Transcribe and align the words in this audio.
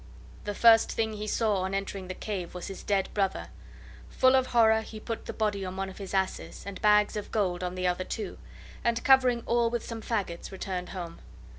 The 0.45 0.55
first 0.55 0.91
thing 0.91 1.13
he 1.13 1.27
saw 1.27 1.57
on 1.57 1.75
entering 1.75 2.07
the 2.07 2.15
cave 2.15 2.55
was 2.55 2.65
his 2.69 2.81
dead 2.81 3.07
brother. 3.13 3.49
Full 4.09 4.35
of 4.35 4.47
horror, 4.47 4.81
he 4.81 4.99
put 4.99 5.27
the 5.27 5.31
body 5.31 5.63
on 5.63 5.77
one 5.77 5.89
of 5.91 5.99
his 5.99 6.15
asses, 6.15 6.63
and 6.65 6.81
bags 6.81 7.15
of 7.15 7.29
gold 7.31 7.63
on 7.63 7.75
the 7.75 7.85
other 7.85 8.03
two, 8.03 8.39
and, 8.83 9.03
covering 9.03 9.43
all 9.45 9.69
with 9.69 9.85
some 9.85 10.01
fagots, 10.01 10.49
returned 10.51 10.89
home. 10.89 11.19